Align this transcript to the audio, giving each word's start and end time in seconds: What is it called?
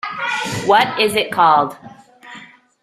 What 0.65 0.99
is 0.99 1.13
it 1.15 1.31
called? 1.31 1.77